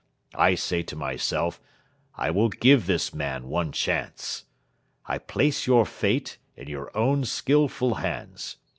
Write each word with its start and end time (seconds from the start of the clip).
I 0.33 0.55
say 0.55 0.81
to 0.81 0.95
myself, 0.95 1.61
'I 2.15 2.31
will 2.31 2.49
give 2.49 2.87
this 2.87 3.13
man 3.13 3.47
one 3.49 3.71
chance.' 3.71 4.45
I 5.05 5.19
place 5.19 5.67
your 5.67 5.85
fate 5.85 6.39
in 6.55 6.67
your 6.67 6.89
own 6.97 7.23
skilful 7.23 7.93
hands. 7.93 8.57